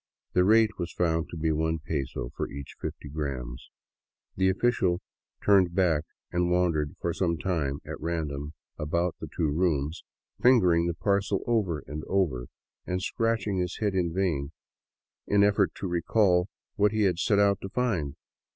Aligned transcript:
The 0.33 0.43
rate 0.43 0.79
was 0.79 0.91
found 0.91 1.29
to 1.29 1.37
be 1.37 1.51
one 1.51 1.77
peso 1.77 2.31
for 2.35 2.49
each 2.49 2.75
fifty 2.81 3.07
grams. 3.07 3.69
The 4.35 4.49
official 4.49 4.99
turned 5.45 5.75
back 5.75 6.05
and 6.31 6.49
wandered 6.49 6.95
for 6.99 7.13
some 7.13 7.37
time 7.37 7.81
at 7.85 8.01
random 8.01 8.53
about 8.79 9.15
the 9.19 9.27
two 9.27 9.49
rooms, 9.51 10.03
fingering 10.41 10.87
the 10.87 10.95
parcel 10.95 11.43
over 11.45 11.83
and 11.85 12.03
over 12.05 12.47
and 12.87 12.99
scratching 12.99 13.57
his 13.59 13.77
head 13.77 13.93
in 13.93 14.09
a 14.09 14.13
vain 14.15 14.51
effort 15.29 15.75
to 15.75 15.87
recall 15.87 16.49
what 16.77 16.91
he 16.91 17.03
had 17.03 17.19
set 17.19 17.37
out 17.37 17.61
to 17.61 17.69
find. 17.69 18.15